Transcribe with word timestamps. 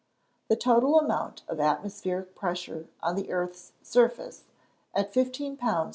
_The 0.47 0.55
total 0.55 0.99
amount 0.99 1.43
of 1.47 1.59
atmospheric 1.59 2.33
pressure 2.33 2.87
on 3.03 3.15
the 3.15 3.31
earth's 3.31 3.73
surface, 3.83 4.45
at 4.95 5.13
15 5.13 5.57
lbs. 5.57 5.89